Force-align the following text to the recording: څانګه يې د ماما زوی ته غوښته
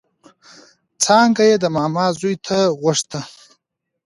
څانګه 1.03 1.43
يې 1.49 1.55
د 1.63 1.65
ماما 1.75 2.05
زوی 2.19 2.35
ته 2.45 2.57
غوښته 2.79 3.19